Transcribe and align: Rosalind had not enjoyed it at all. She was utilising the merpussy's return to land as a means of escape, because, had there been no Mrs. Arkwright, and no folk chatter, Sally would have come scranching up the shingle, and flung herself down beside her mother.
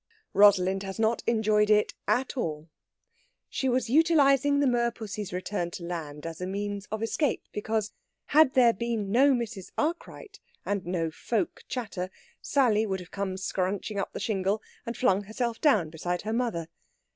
Rosalind 0.33 0.81
had 0.81 0.97
not 0.97 1.21
enjoyed 1.27 1.69
it 1.69 1.93
at 2.07 2.35
all. 2.35 2.71
She 3.51 3.69
was 3.69 3.87
utilising 3.87 4.59
the 4.59 4.65
merpussy's 4.65 5.31
return 5.31 5.69
to 5.77 5.83
land 5.83 6.25
as 6.25 6.41
a 6.41 6.47
means 6.47 6.87
of 6.87 7.03
escape, 7.03 7.43
because, 7.51 7.93
had 8.33 8.55
there 8.55 8.73
been 8.73 9.11
no 9.11 9.29
Mrs. 9.35 9.69
Arkwright, 9.77 10.39
and 10.65 10.87
no 10.87 11.11
folk 11.11 11.65
chatter, 11.67 12.09
Sally 12.41 12.87
would 12.87 12.99
have 12.99 13.11
come 13.11 13.37
scranching 13.37 13.99
up 13.99 14.11
the 14.11 14.19
shingle, 14.19 14.63
and 14.87 14.97
flung 14.97 15.25
herself 15.25 15.61
down 15.61 15.91
beside 15.91 16.23
her 16.23 16.33
mother. 16.33 16.67